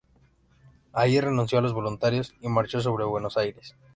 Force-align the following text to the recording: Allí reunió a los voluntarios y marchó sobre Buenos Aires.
Allí 0.93 1.21
reunió 1.21 1.45
a 1.59 1.61
los 1.61 1.73
voluntarios 1.73 2.33
y 2.41 2.47
marchó 2.49 2.81
sobre 2.81 3.05
Buenos 3.05 3.37
Aires. 3.37 3.75